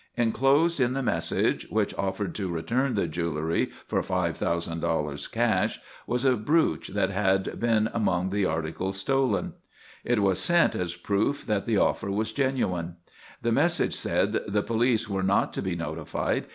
[0.17, 6.35] Enclosed in the message, which offered to return the jewelry for $5,000 cash, was a
[6.35, 9.53] brooch that had been among the articles stolen.
[10.03, 12.95] It was sent as proof that the offer was genuine.
[13.43, 16.47] The message said the police were not to be notified.